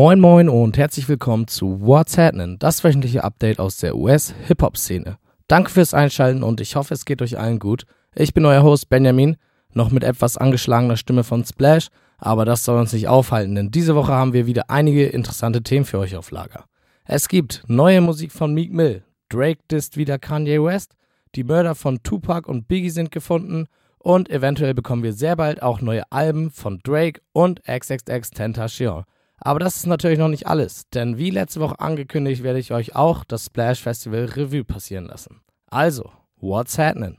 [0.00, 5.18] Moin Moin und herzlich willkommen zu What's Happening, das wöchentliche Update aus der US-Hip-Hop-Szene.
[5.48, 7.82] Danke fürs Einschalten und ich hoffe, es geht euch allen gut.
[8.14, 9.36] Ich bin euer Host Benjamin,
[9.72, 13.96] noch mit etwas angeschlagener Stimme von Splash, aber das soll uns nicht aufhalten, denn diese
[13.96, 16.66] Woche haben wir wieder einige interessante Themen für euch auf Lager.
[17.04, 20.94] Es gibt neue Musik von Meek Mill, Drake disst wieder Kanye West,
[21.34, 23.66] die Mörder von Tupac und Biggie sind gefunden
[23.98, 29.02] und eventuell bekommen wir sehr bald auch neue Alben von Drake und XXX Tentacion.
[29.40, 32.96] Aber das ist natürlich noch nicht alles, denn wie letzte Woche angekündigt, werde ich euch
[32.96, 35.40] auch das Splash Festival Revue passieren lassen.
[35.70, 37.18] Also, what's happening?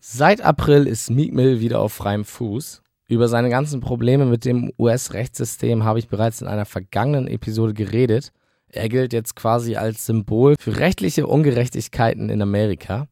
[0.00, 2.81] Seit April ist Meek Mill wieder auf freiem Fuß.
[3.12, 8.32] Über seine ganzen Probleme mit dem US-Rechtssystem habe ich bereits in einer vergangenen Episode geredet.
[8.68, 13.08] Er gilt jetzt quasi als Symbol für rechtliche Ungerechtigkeiten in Amerika.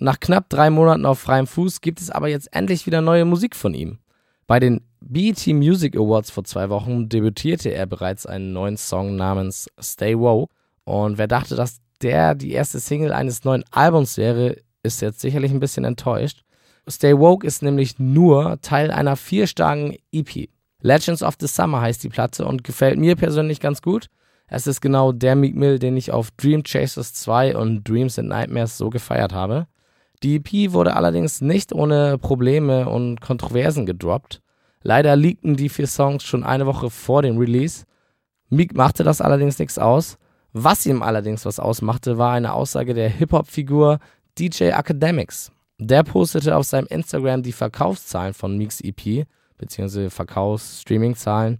[0.00, 3.54] Nach knapp drei Monaten auf freiem Fuß gibt es aber jetzt endlich wieder neue Musik
[3.54, 4.00] von ihm.
[4.48, 9.70] Bei den BET Music Awards vor zwei Wochen debütierte er bereits einen neuen Song namens
[9.80, 10.52] Stay Woke.
[10.82, 15.52] Und wer dachte, dass der die erste Single eines neuen Albums wäre, ist jetzt sicherlich
[15.52, 16.42] ein bisschen enttäuscht.
[16.88, 20.48] Stay Woke ist nämlich nur Teil einer vierstarken EP.
[20.80, 24.08] Legends of the Summer heißt die Platte und gefällt mir persönlich ganz gut.
[24.46, 28.28] Es ist genau der Meek Mill, den ich auf Dream Chasers 2 und Dreams and
[28.28, 29.66] Nightmares so gefeiert habe.
[30.22, 34.40] Die EP wurde allerdings nicht ohne Probleme und Kontroversen gedroppt.
[34.82, 37.84] Leider leakten die vier Songs schon eine Woche vor dem Release.
[38.48, 40.18] Meek machte das allerdings nichts aus.
[40.52, 43.98] Was ihm allerdings was ausmachte, war eine Aussage der Hip-Hop-Figur
[44.38, 45.50] DJ Academics.
[45.78, 49.26] Der postete auf seinem Instagram die Verkaufszahlen von Meeks EP,
[49.58, 51.58] beziehungsweise Verkaufs-Streaming-Zahlen,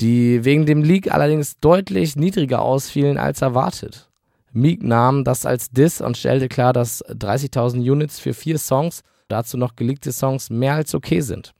[0.00, 4.08] die wegen dem Leak allerdings deutlich niedriger ausfielen als erwartet.
[4.52, 9.56] Meek nahm das als Diss und stellte klar, dass 30.000 Units für vier Songs, dazu
[9.56, 11.52] noch geleakte Songs, mehr als okay sind.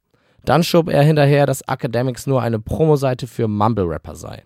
[0.45, 4.45] Dann schob er hinterher, dass Academics nur eine Promoseite für Mumble-Rapper sei.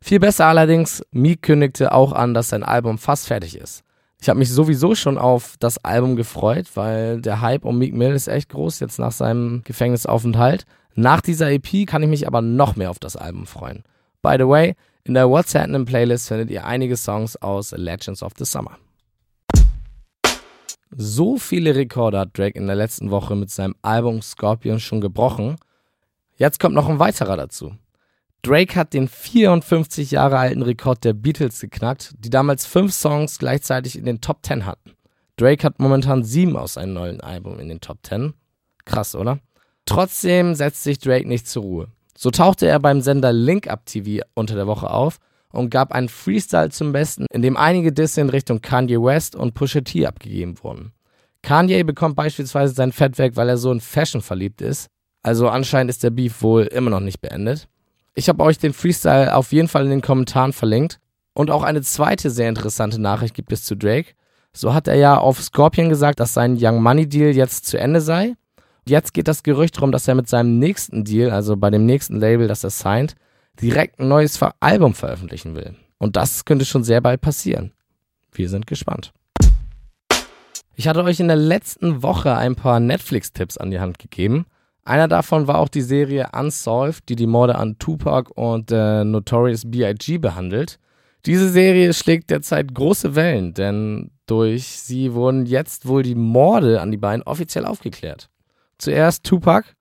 [0.00, 3.84] Viel besser allerdings, Meek kündigte auch an, dass sein Album fast fertig ist.
[4.20, 8.12] Ich habe mich sowieso schon auf das Album gefreut, weil der Hype um Meek Mill
[8.12, 10.66] ist echt groß jetzt nach seinem Gefängnisaufenthalt.
[10.94, 13.84] Nach dieser EP kann ich mich aber noch mehr auf das Album freuen.
[14.20, 14.74] By the way,
[15.04, 18.76] in der What's Happening Playlist findet ihr einige Songs aus Legends of the Summer.
[20.90, 25.56] So viele Rekorde hat Drake in der letzten Woche mit seinem Album Scorpion schon gebrochen.
[26.36, 27.72] Jetzt kommt noch ein weiterer dazu.
[28.42, 33.98] Drake hat den 54 Jahre alten Rekord der Beatles geknackt, die damals fünf Songs gleichzeitig
[33.98, 34.92] in den Top 10 hatten.
[35.36, 38.34] Drake hat momentan sieben aus seinem neuen Album in den Top 10.
[38.84, 39.38] Krass, oder?
[39.86, 41.88] Trotzdem setzt sich Drake nicht zur Ruhe.
[42.16, 45.18] So tauchte er beim Sender Link Up TV unter der Woche auf
[45.52, 49.54] und gab einen Freestyle zum Besten, in dem einige Disse in Richtung Kanye West und
[49.54, 50.92] Pusha T abgegeben wurden.
[51.42, 54.88] Kanye bekommt beispielsweise sein Fett weg, weil er so in Fashion verliebt ist.
[55.22, 57.68] Also anscheinend ist der Beef wohl immer noch nicht beendet.
[58.18, 60.98] Ich habe euch den Freestyle auf jeden Fall in den Kommentaren verlinkt.
[61.34, 64.14] Und auch eine zweite sehr interessante Nachricht gibt es zu Drake.
[64.52, 68.00] So hat er ja auf Scorpion gesagt, dass sein Young Money Deal jetzt zu Ende
[68.00, 68.34] sei.
[68.88, 72.18] Jetzt geht das Gerücht darum, dass er mit seinem nächsten Deal, also bei dem nächsten
[72.18, 73.14] Label, das er signed,
[73.62, 75.76] direkt ein neues Album veröffentlichen will.
[75.98, 77.70] Und das könnte schon sehr bald passieren.
[78.32, 79.12] Wir sind gespannt.
[80.74, 84.46] Ich hatte euch in der letzten Woche ein paar Netflix-Tipps an die Hand gegeben.
[84.88, 89.70] Einer davon war auch die Serie Unsolved, die die Morde an Tupac und äh, Notorious
[89.70, 90.16] B.I.G.
[90.16, 90.78] behandelt.
[91.26, 96.90] Diese Serie schlägt derzeit große Wellen, denn durch sie wurden jetzt wohl die Morde an
[96.90, 98.30] die beiden offiziell aufgeklärt.
[98.78, 99.74] Zuerst Tupac.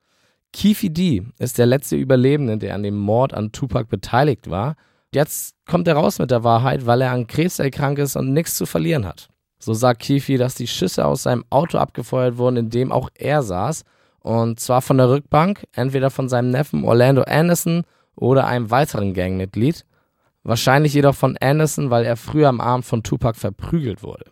[0.52, 4.76] Keefe D ist der letzte Überlebende, der an dem Mord an Tupac beteiligt war.
[5.14, 8.58] Jetzt kommt er raus mit der Wahrheit, weil er an Krebs erkrankt ist und nichts
[8.58, 9.30] zu verlieren hat.
[9.58, 13.42] So sagt Keefe, dass die Schüsse aus seinem Auto abgefeuert wurden, in dem auch er
[13.42, 13.86] saß
[14.28, 17.84] und zwar von der Rückbank, entweder von seinem Neffen Orlando Anderson
[18.14, 19.86] oder einem weiteren Gangmitglied.
[20.44, 24.26] Wahrscheinlich jedoch von Anderson, weil er früher am Abend von Tupac verprügelt wurde.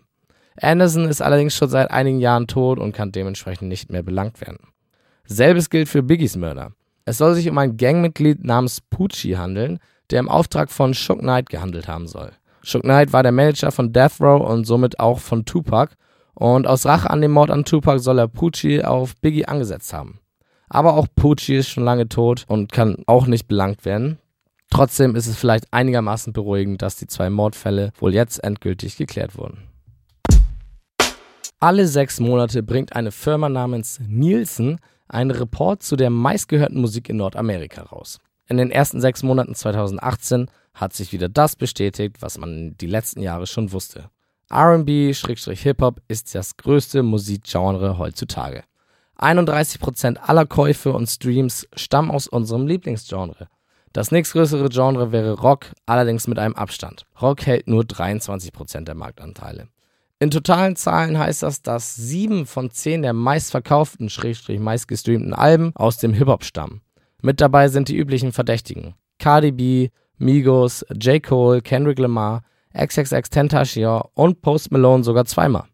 [0.61, 4.67] Anderson ist allerdings schon seit einigen Jahren tot und kann dementsprechend nicht mehr belangt werden.
[5.27, 6.73] Selbes gilt für Biggies Mörder.
[7.05, 9.79] Es soll sich um ein Gangmitglied namens Poochie handeln,
[10.11, 12.33] der im Auftrag von Shook Knight gehandelt haben soll.
[12.63, 15.95] Shook Knight war der Manager von Death Row und somit auch von Tupac
[16.35, 20.19] und aus Rache an dem Mord an Tupac soll er Pucci auf Biggie angesetzt haben.
[20.69, 24.19] Aber auch Pucci ist schon lange tot und kann auch nicht belangt werden.
[24.69, 29.69] Trotzdem ist es vielleicht einigermaßen beruhigend, dass die zwei Mordfälle wohl jetzt endgültig geklärt wurden.
[31.59, 37.17] Alle sechs Monate bringt eine Firma namens Nielsen einen Report zu der meistgehörten Musik in
[37.17, 38.19] Nordamerika raus.
[38.47, 43.21] In den ersten sechs Monaten 2018 hat sich wieder das bestätigt, was man die letzten
[43.21, 44.09] Jahre schon wusste.
[44.51, 48.63] RB-Hip-Hop ist das größte Musikgenre heutzutage.
[49.17, 53.47] 31% aller Käufe und Streams stammen aus unserem Lieblingsgenre.
[53.93, 57.05] Das nächstgrößere Genre wäre Rock, allerdings mit einem Abstand.
[57.21, 59.69] Rock hält nur 23% der Marktanteile.
[60.19, 65.97] In totalen Zahlen heißt das, dass sieben von zehn der meistverkauften, schrägstrich meistgestreamten Alben aus
[65.97, 66.81] dem Hip-Hop stammen.
[67.21, 68.95] Mit dabei sind die üblichen Verdächtigen.
[69.17, 71.23] Cardi B, Migos, J.
[71.23, 72.43] Cole, Kendrick Lamar,
[72.75, 75.65] XXX Tentacion und Post Malone sogar zweimal.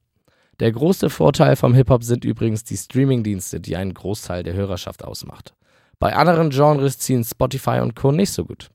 [0.60, 5.56] Der große Vorteil vom Hip-Hop sind übrigens die Streaming-Dienste, die einen Großteil der Hörerschaft ausmacht.
[6.00, 8.12] Bei anderen Genres ziehen Spotify und Co.
[8.12, 8.70] nicht so gut.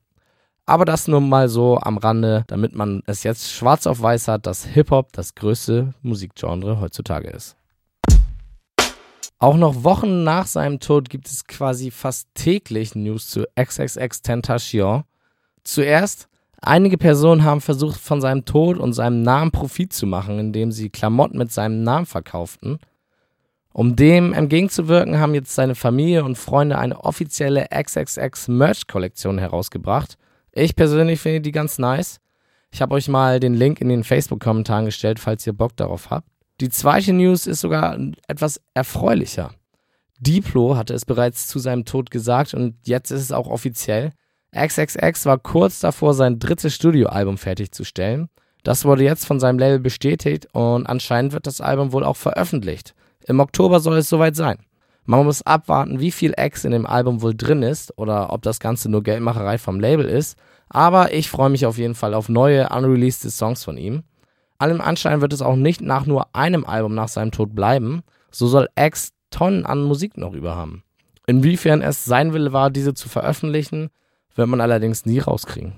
[0.65, 4.47] Aber das nur mal so am Rande, damit man es jetzt schwarz auf weiß hat,
[4.47, 7.57] dass Hip-Hop das größte Musikgenre heutzutage ist.
[9.39, 15.05] Auch noch Wochen nach seinem Tod gibt es quasi fast täglich News zu XXX Tentacion.
[15.63, 16.29] Zuerst,
[16.61, 20.91] einige Personen haben versucht, von seinem Tod und seinem Namen Profit zu machen, indem sie
[20.91, 22.79] Klamotten mit seinem Namen verkauften.
[23.73, 30.17] Um dem entgegenzuwirken, haben jetzt seine Familie und Freunde eine offizielle XXX Merch-Kollektion herausgebracht.
[30.53, 32.19] Ich persönlich finde die ganz nice.
[32.71, 36.27] Ich habe euch mal den Link in den Facebook-Kommentaren gestellt, falls ihr Bock darauf habt.
[36.61, 37.99] Die zweite News ist sogar
[38.29, 39.53] etwas erfreulicher.
[40.21, 44.13] Diplo hatte es bereits zu seinem Tod gesagt und jetzt ist es auch offiziell.
[44.57, 48.29] XXX war kurz davor, sein drittes Studioalbum fertigzustellen.
[48.63, 52.95] Das wurde jetzt von seinem Label bestätigt und anscheinend wird das Album wohl auch veröffentlicht.
[53.27, 54.59] Im Oktober soll es soweit sein.
[55.05, 58.59] Man muss abwarten, wie viel X in dem Album wohl drin ist oder ob das
[58.59, 60.37] Ganze nur Geldmacherei vom Label ist.
[60.69, 64.03] Aber ich freue mich auf jeden Fall auf neue, unreleased Songs von ihm.
[64.59, 68.03] Allem Anschein wird es auch nicht nach nur einem Album nach seinem Tod bleiben.
[68.33, 70.83] So soll X Tonnen an Musik noch über haben.
[71.29, 73.91] Inwiefern es sein Wille war, diese zu veröffentlichen,
[74.37, 75.75] wird man allerdings nie rauskriegen.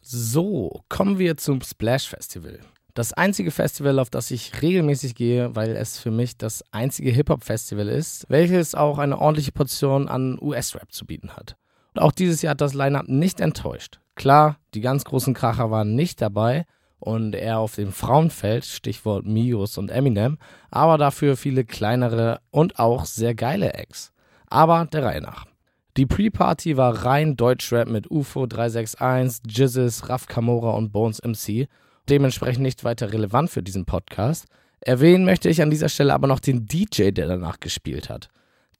[0.00, 2.58] So, kommen wir zum Splash Festival.
[2.94, 7.88] Das einzige Festival, auf das ich regelmäßig gehe, weil es für mich das einzige Hip-Hop-Festival
[7.88, 11.56] ist, welches auch eine ordentliche Portion an US-Rap zu bieten hat.
[11.94, 14.00] Und auch dieses Jahr hat das Line-Up nicht enttäuscht.
[14.16, 16.66] Klar, die ganz großen Kracher waren nicht dabei
[16.98, 20.38] und eher auf dem Frauenfeld, Stichwort Migos und Eminem,
[20.70, 24.12] aber dafür viele kleinere und auch sehr geile Acts.
[24.48, 25.49] Aber der Reihe nach.
[25.96, 31.68] Die Pre-Party war rein Deutschrap mit UFO 361, Jizzes, Raf Kamora und Bones MC
[32.10, 34.46] dementsprechend nicht weiter relevant für diesen Podcast.
[34.80, 38.28] Erwähnen möchte ich an dieser Stelle aber noch den DJ, der danach gespielt hat.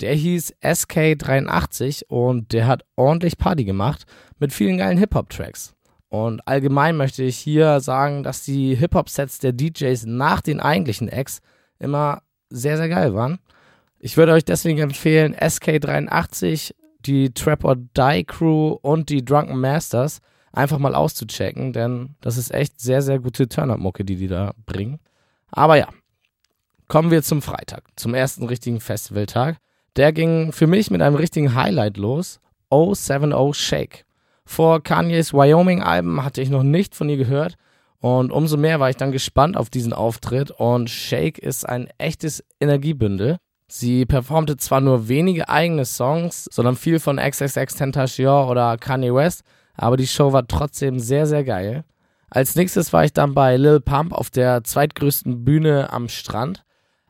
[0.01, 4.05] Der hieß SK83 und der hat ordentlich Party gemacht
[4.39, 5.75] mit vielen geilen Hip-Hop-Tracks.
[6.09, 11.41] Und allgemein möchte ich hier sagen, dass die Hip-Hop-Sets der DJs nach den eigentlichen Acts
[11.79, 13.39] immer sehr, sehr geil waren.
[13.99, 16.73] Ich würde euch deswegen empfehlen, SK83,
[17.07, 20.21] die Trap or Die Crew und die Drunken Masters
[20.53, 24.99] einfach mal auszuchecken, denn das ist echt sehr, sehr gute Turn-Up-Mucke, die die da bringen.
[25.51, 25.89] Aber ja,
[26.89, 29.59] kommen wir zum Freitag, zum ersten richtigen Festivaltag.
[29.97, 32.41] Der ging für mich mit einem richtigen Highlight los.
[32.71, 34.05] 070 Shake.
[34.45, 37.57] Vor Kanye's Wyoming-Alben hatte ich noch nicht von ihr gehört
[38.01, 42.45] und umso mehr war ich dann gespannt auf diesen Auftritt und Shake ist ein echtes
[42.59, 43.39] Energiebündel.
[43.73, 49.45] Sie performte zwar nur wenige eigene Songs, sondern viel von XXX Tentacion oder Kanye West,
[49.77, 51.85] aber die Show war trotzdem sehr, sehr geil.
[52.31, 56.65] Als nächstes war ich dann bei Lil Pump auf der zweitgrößten Bühne am Strand.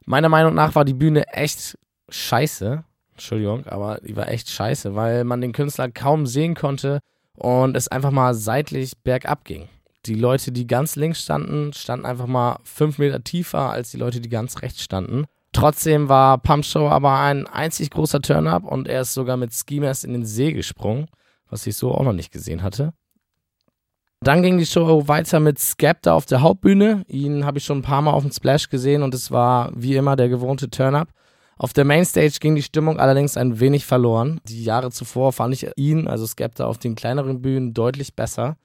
[0.05, 1.79] Meiner Meinung nach war die Bühne echt
[2.11, 2.85] scheiße.
[3.13, 7.01] Entschuldigung, aber die war echt scheiße, weil man den Künstler kaum sehen konnte
[7.37, 9.71] und es einfach mal seitlich bergab ging.
[10.05, 14.21] Die Leute, die ganz links standen, standen einfach mal fünf Meter tiefer als die Leute,
[14.21, 15.25] die ganz rechts standen.
[15.53, 19.81] Trotzdem war Pump Show aber ein einzig großer Turn-up und er ist sogar mit Ski
[19.81, 21.09] Mask in den See gesprungen
[21.51, 22.93] was ich so auch noch nicht gesehen hatte.
[24.23, 27.05] Dann ging die Show weiter mit Skepta auf der Hauptbühne.
[27.09, 29.97] Ihn habe ich schon ein paar Mal auf dem Splash gesehen und es war wie
[29.97, 31.09] immer der gewohnte Turn-up.
[31.57, 34.41] Auf der Mainstage ging die Stimmung allerdings ein wenig verloren.
[34.45, 38.57] Die Jahre zuvor fand ich ihn, also Skepta, auf den kleineren Bühnen deutlich besser.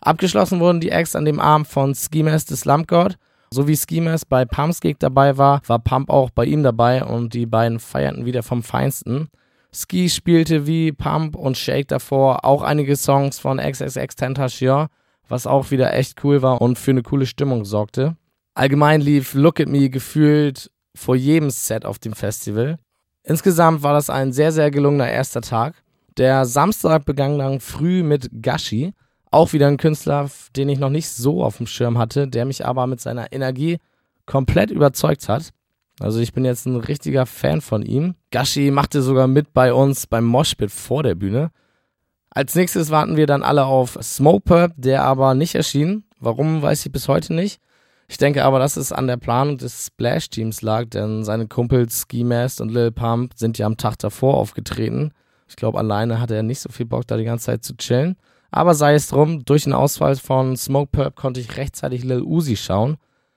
[0.00, 3.16] Abgeschlossen wurden die Acts an dem Abend von Schemas des Slump God.
[3.50, 7.34] So wie Schemas bei Pumps Gig dabei war, war Pump auch bei ihm dabei und
[7.34, 9.28] die beiden feierten wieder vom Feinsten.
[9.72, 14.86] Ski spielte wie Pump und Shake davor auch einige Songs von XXX Tentacion,
[15.28, 18.16] was auch wieder echt cool war und für eine coole Stimmung sorgte.
[18.54, 22.78] Allgemein lief Look at Me gefühlt vor jedem Set auf dem Festival.
[23.22, 25.74] Insgesamt war das ein sehr, sehr gelungener erster Tag.
[26.16, 28.94] Der Samstag begann dann früh mit Gashi,
[29.30, 32.64] auch wieder ein Künstler, den ich noch nicht so auf dem Schirm hatte, der mich
[32.64, 33.78] aber mit seiner Energie
[34.24, 35.50] komplett überzeugt hat.
[35.98, 38.14] Also ich bin jetzt ein richtiger Fan von ihm.
[38.30, 41.50] Gashi machte sogar mit bei uns beim Moshpit vor der Bühne.
[42.30, 46.04] Als nächstes warten wir dann alle auf Smoke der aber nicht erschien.
[46.20, 47.60] Warum, weiß ich bis heute nicht.
[48.08, 52.24] Ich denke aber, dass es an der Planung des Splash-Teams lag, denn seine Kumpels Ski
[52.24, 55.12] Mask und Lil Pump sind ja am Tag davor aufgetreten.
[55.48, 58.16] Ich glaube, alleine hatte er nicht so viel Bock, da die ganze Zeit zu chillen.
[58.56, 62.56] Aber sei es drum, durch den Ausfall von Smoke Purp konnte ich rechtzeitig Lil Uzi
[62.56, 62.96] schauen.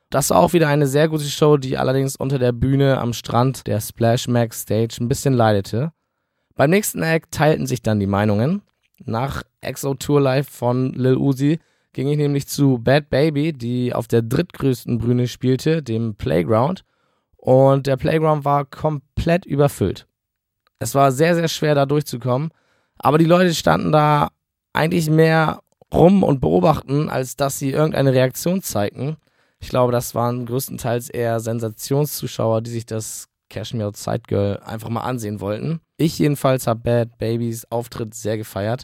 [0.09, 3.67] Das war auch wieder eine sehr gute Show, die allerdings unter der Bühne am Strand
[3.67, 5.91] der Splash Max Stage ein bisschen leidete.
[6.55, 8.61] Beim nächsten Act teilten sich dann die Meinungen.
[9.03, 11.59] Nach Exo Tour Live von Lil Uzi
[11.91, 16.85] ging ich nämlich zu Bad Baby, die auf der drittgrößten Bühne spielte, dem Playground.
[17.35, 20.07] Und der Playground war komplett überfüllt.
[20.79, 22.51] Es war sehr, sehr schwer, da durchzukommen.
[22.97, 24.29] Aber die Leute standen da
[24.79, 25.62] eigentlich mehr
[25.93, 29.17] rum und beobachten, als dass sie irgendeine Reaktion zeigten.
[29.59, 35.01] Ich glaube, das waren größtenteils eher Sensationszuschauer, die sich das Cashmere Side Girl einfach mal
[35.01, 35.81] ansehen wollten.
[35.98, 38.83] Ich jedenfalls habe Bad Babys Auftritt sehr gefeiert.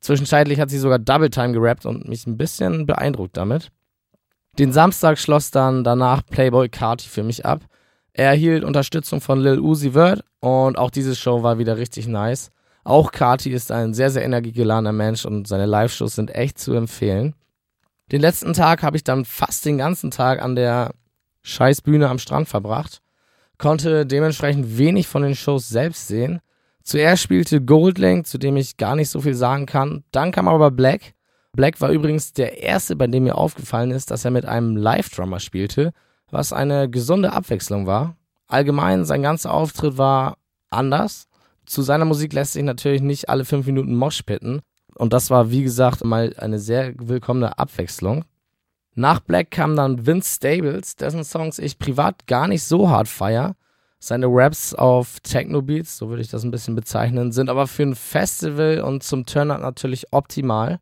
[0.00, 3.70] Zwischenzeitlich hat sie sogar Double Time gerappt und mich ein bisschen beeindruckt damit.
[4.58, 7.60] Den Samstag schloss dann danach Playboy Carti für mich ab.
[8.14, 12.50] Er erhielt Unterstützung von Lil Uzi Vert und auch diese Show war wieder richtig nice.
[12.86, 17.34] Auch Carti ist ein sehr, sehr energiegeladener Mensch und seine Live-Shows sind echt zu empfehlen.
[18.12, 20.92] Den letzten Tag habe ich dann fast den ganzen Tag an der
[21.42, 23.02] Scheißbühne am Strand verbracht,
[23.58, 26.40] konnte dementsprechend wenig von den Shows selbst sehen,
[26.86, 30.04] Zuerst spielte Goldlink, zu dem ich gar nicht so viel sagen kann.
[30.12, 31.14] Dann kam aber Black.
[31.52, 35.40] Black war übrigens der erste, bei dem mir aufgefallen ist, dass er mit einem Live-Drummer
[35.40, 35.92] spielte,
[36.30, 38.14] was eine gesunde Abwechslung war.
[38.46, 40.36] Allgemein, sein ganzer Auftritt war
[40.70, 41.26] anders.
[41.66, 44.60] Zu seiner Musik lässt sich natürlich nicht alle fünf Minuten Mosh pitten.
[44.94, 48.24] Und das war, wie gesagt, mal eine sehr willkommene Abwechslung.
[48.94, 53.56] Nach Black kam dann Vince Stables, dessen Songs ich privat gar nicht so hart feier.
[53.98, 57.94] Seine Raps auf Techno-Beats, so würde ich das ein bisschen bezeichnen, sind aber für ein
[57.94, 60.78] Festival und zum Turnout natürlich optimal.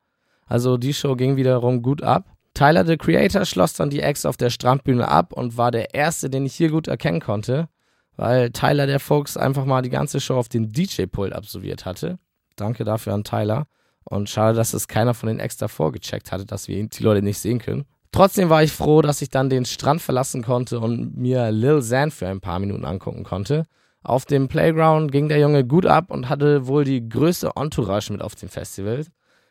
[0.47, 2.27] Also die Show ging wiederum gut ab.
[2.55, 6.31] Tyler, the Creator, schloss dann die Acts auf der Strandbühne ab und war der erste,
[6.31, 7.69] den ich hier gut erkennen konnte,
[8.17, 12.19] weil Tyler der Fuchs einfach mal die ganze Show auf dem DJ-Pult absolviert hatte.
[12.57, 13.67] Danke dafür an Tyler.
[14.05, 17.23] Und schade, dass es keiner von den Acts davor gecheckt hatte, dass wir die Leute
[17.23, 17.85] nicht sehen können.
[18.13, 22.11] Trotzdem war ich froh, dass ich dann den Strand verlassen konnte und mir Lil Xan
[22.11, 23.65] für ein paar Minuten angucken konnte.
[24.05, 28.23] Auf dem Playground ging der Junge gut ab und hatte wohl die größte Entourage mit
[28.23, 29.05] auf dem Festival.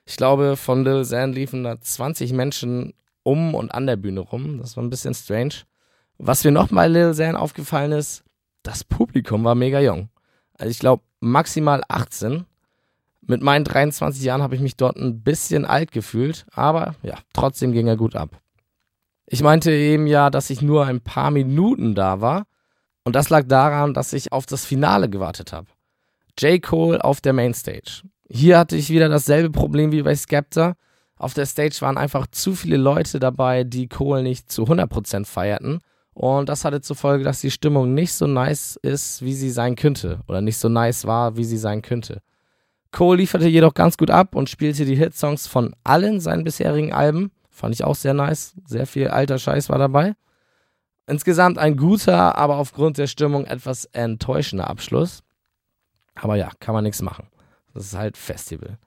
[0.05, 2.93] Ich glaube, von Lil Xan liefen da 20 Menschen
[3.23, 4.59] um und an der Bühne rum.
[4.59, 5.55] Das war ein bisschen strange.
[6.17, 8.23] Was mir noch bei Lil Xan aufgefallen ist,
[8.63, 10.09] das Publikum war mega jung.
[10.57, 12.45] Also ich glaube maximal 18.
[13.25, 17.71] Mit meinen 23 Jahren habe ich mich dort ein bisschen alt gefühlt, aber ja, trotzdem
[17.71, 18.41] ging er gut ab.
[19.25, 22.45] Ich meinte eben ja, dass ich nur ein paar Minuten da war.
[23.05, 25.67] Und das lag daran, dass ich auf das Finale gewartet habe.
[26.39, 26.61] J.
[26.61, 28.03] Cole auf der Mainstage.
[28.29, 30.75] Hier hatte ich wieder dasselbe Problem wie bei Skepta.
[31.17, 35.79] Auf der Stage waren einfach zu viele Leute dabei, die Cole nicht zu 100% feierten.
[36.13, 39.75] Und das hatte zur Folge, dass die Stimmung nicht so nice ist, wie sie sein
[39.75, 40.19] könnte.
[40.27, 42.21] Oder nicht so nice war, wie sie sein könnte.
[42.91, 47.31] Cole lieferte jedoch ganz gut ab und spielte die Hitsongs von allen seinen bisherigen Alben.
[47.49, 48.53] Fand ich auch sehr nice.
[48.65, 50.15] Sehr viel alter Scheiß war dabei.
[51.07, 55.23] Insgesamt ein guter, aber aufgrund der Stimmung etwas enttäuschender Abschluss.
[56.15, 57.27] Aber ja, kann man nichts machen.
[57.73, 58.77] Das ist halt Festival.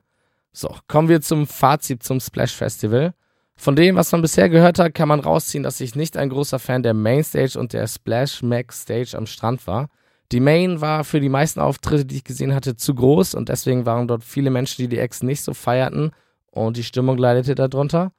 [0.53, 3.13] So, kommen wir zum Fazit zum Splash Festival.
[3.57, 6.59] Von dem, was man bisher gehört hat, kann man rausziehen, dass ich nicht ein großer
[6.59, 9.89] Fan der Mainstage und der Splash Max Stage am Strand war.
[10.33, 13.87] Die Main war für die meisten Auftritte, die ich gesehen hatte, zu groß und deswegen
[13.87, 16.11] waren dort viele Menschen, die die Ex nicht so feierten
[16.51, 18.13] und die Stimmung leidete darunter.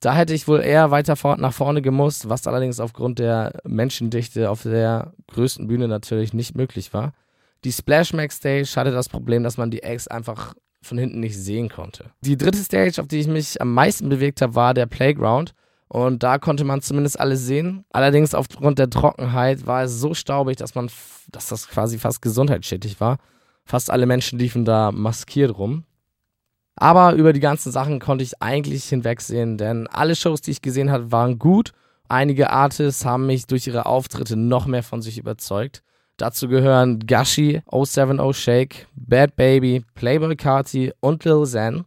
[0.00, 4.62] Da hätte ich wohl eher weiter nach vorne gemusst, was allerdings aufgrund der Menschendichte auf
[4.62, 7.14] der größten Bühne natürlich nicht möglich war.
[7.64, 10.54] Die Splash Max Stage hatte das Problem, dass man die Acts einfach
[10.84, 12.10] von hinten nicht sehen konnte.
[12.20, 15.54] Die dritte Stage, auf die ich mich am meisten bewegt habe, war der Playground.
[15.88, 17.84] Und da konnte man zumindest alles sehen.
[17.90, 20.90] Allerdings aufgrund der Trockenheit war es so staubig, dass man,
[21.30, 23.18] dass das quasi fast gesundheitsschädlich war.
[23.64, 25.84] Fast alle Menschen liefen da maskiert rum.
[26.76, 30.90] Aber über die ganzen Sachen konnte ich eigentlich hinwegsehen, denn alle Shows, die ich gesehen
[30.90, 31.72] habe, waren gut.
[32.08, 35.82] Einige Artists haben mich durch ihre Auftritte noch mehr von sich überzeugt.
[36.16, 41.84] Dazu gehören Gashi, 070 Shake, Bad Baby, Playboy Carti und Lil Zen.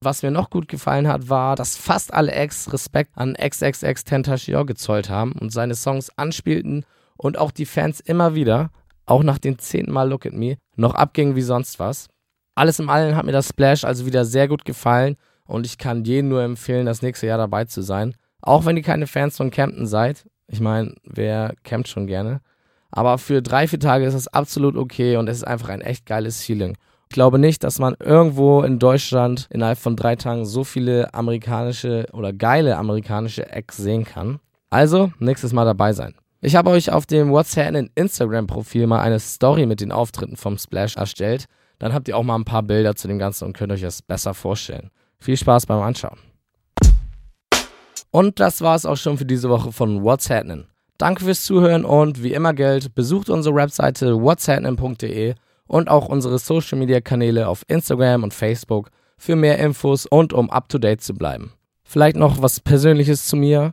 [0.00, 4.66] Was mir noch gut gefallen hat, war, dass fast alle Ex Respekt an XXX Tentacion
[4.66, 6.84] gezollt haben und seine Songs anspielten
[7.16, 8.70] und auch die Fans immer wieder,
[9.06, 12.08] auch nach dem zehnten Mal Look at Me, noch abgingen wie sonst was.
[12.54, 15.16] Alles im Allen hat mir das Splash also wieder sehr gut gefallen
[15.46, 18.14] und ich kann jedem nur empfehlen, das nächste Jahr dabei zu sein.
[18.40, 20.26] Auch wenn ihr keine Fans von Camden seid.
[20.46, 22.40] Ich meine, wer campt schon gerne?
[22.96, 26.06] Aber für drei, vier Tage ist es absolut okay und es ist einfach ein echt
[26.06, 26.76] geiles Feeling.
[27.08, 32.06] Ich glaube nicht, dass man irgendwo in Deutschland innerhalb von drei Tagen so viele amerikanische
[32.12, 34.38] oder geile amerikanische Acts sehen kann.
[34.70, 36.14] Also, nächstes Mal dabei sein.
[36.40, 40.96] Ich habe euch auf dem WhatsApp Instagram-Profil mal eine Story mit den Auftritten vom Splash
[40.96, 41.46] erstellt.
[41.80, 44.02] Dann habt ihr auch mal ein paar Bilder zu dem Ganzen und könnt euch das
[44.02, 44.90] besser vorstellen.
[45.18, 46.18] Viel Spaß beim Anschauen.
[48.12, 50.66] Und das war es auch schon für diese Woche von What's Happening.
[50.98, 55.34] Danke fürs Zuhören und wie immer Geld, besucht unsere Webseite whatshappening.de
[55.66, 60.50] und auch unsere Social Media Kanäle auf Instagram und Facebook für mehr Infos und um
[60.50, 61.52] up to date zu bleiben.
[61.82, 63.72] Vielleicht noch was Persönliches zu mir.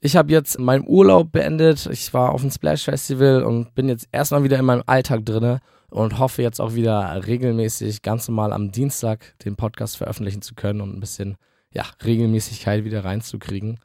[0.00, 1.86] Ich habe jetzt meinen Urlaub beendet.
[1.92, 5.60] Ich war auf dem Splash Festival und bin jetzt erstmal wieder in meinem Alltag drinne
[5.90, 10.80] und hoffe jetzt auch wieder regelmäßig ganz normal am Dienstag den Podcast veröffentlichen zu können
[10.80, 11.36] und ein bisschen
[11.72, 13.78] ja, Regelmäßigkeit wieder reinzukriegen.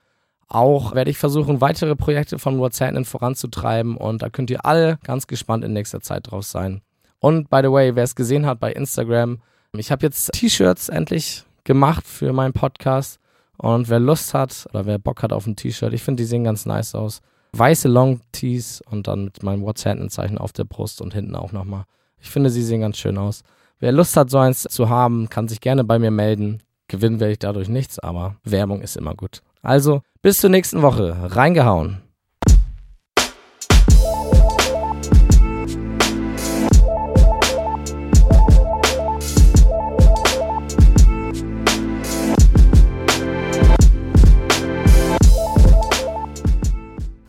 [0.49, 4.97] Auch werde ich versuchen, weitere Projekte von What's Happening voranzutreiben und da könnt ihr alle
[5.03, 6.81] ganz gespannt in nächster Zeit drauf sein.
[7.19, 9.39] Und by the way, wer es gesehen hat bei Instagram,
[9.73, 13.19] ich habe jetzt T-Shirts endlich gemacht für meinen Podcast.
[13.57, 16.43] Und wer Lust hat oder wer Bock hat auf ein T-Shirt, ich finde, die sehen
[16.43, 17.21] ganz nice aus.
[17.53, 21.85] Weiße Long-Tees und dann mit meinem WhatsApp-Zeichen auf der Brust und hinten auch nochmal.
[22.19, 23.43] Ich finde, sie sehen ganz schön aus.
[23.79, 26.61] Wer Lust hat, so eins zu haben, kann sich gerne bei mir melden.
[26.87, 29.41] Gewinnen werde ich dadurch nichts, aber Werbung ist immer gut.
[29.67, 31.13] Also, bis zur nächsten Woche.
[31.35, 32.01] Reingehauen.